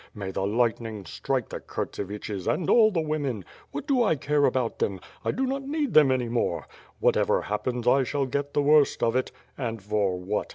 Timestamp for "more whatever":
6.27-7.43